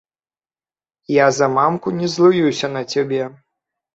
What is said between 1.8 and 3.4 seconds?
не злуюся на цябе.